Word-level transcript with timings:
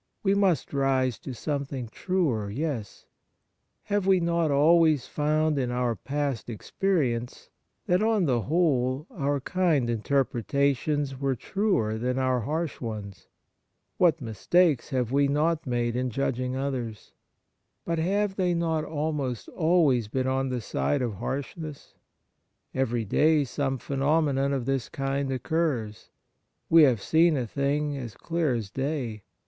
We 0.23 0.33
must 0.33 0.73
rise 0.73 1.19
to 1.19 1.33
something 1.35 1.87
truer. 1.87 2.49
Yes! 2.49 3.05
Have 3.83 4.07
we 4.07 4.19
not 4.19 4.49
always 4.49 5.05
found 5.05 5.59
in 5.59 5.69
our 5.69 5.95
past 5.95 6.49
experience 6.49 7.51
that 7.85 8.01
on 8.01 8.25
the 8.25 8.41
whole 8.41 9.05
our 9.11 9.39
kind 9.39 9.91
interpretations 9.91 11.19
were 11.19 11.35
truer 11.35 11.99
than 11.99 12.17
our 12.17 12.39
harsh 12.39 12.81
ones? 12.81 13.27
What 13.97 14.19
mistakes 14.21 14.89
have 14.89 15.11
we 15.11 15.27
not 15.27 15.67
made 15.67 15.95
in 15.95 16.09
judging 16.09 16.55
others! 16.55 17.13
But 17.85 17.99
have 17.99 18.37
they 18.37 18.55
not 18.55 18.83
almost 18.83 19.49
always 19.49 20.07
been 20.07 20.25
on 20.25 20.49
the 20.49 20.61
side 20.61 21.03
of 21.03 21.13
harsh 21.17 21.55
ness? 21.55 21.93
Every 22.73 23.05
day 23.05 23.43
some 23.43 23.77
phenomenon 23.77 24.51
of 24.51 24.65
this 24.65 24.89
kind 24.89 25.31
occurs. 25.31 26.09
We 26.71 26.81
have 26.85 27.03
seen 27.03 27.37
a 27.37 27.45
thing 27.45 27.95
as 27.97 28.15
clear 28.15 28.55
as 28.55 28.71
day. 28.71 29.21